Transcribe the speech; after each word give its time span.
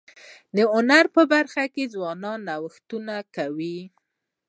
د 0.55 0.57
هنر 0.73 1.05
په 1.15 1.21
برخه 1.33 1.63
کي 1.73 1.83
ځوانان 1.93 2.39
نوښتونه 2.49 3.15
کوي. 3.35 3.79